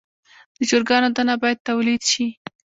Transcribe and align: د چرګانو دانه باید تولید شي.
د 0.57 0.57
چرګانو 0.69 1.09
دانه 1.15 1.35
باید 1.41 1.63
تولید 1.69 2.01
شي. 2.11 2.25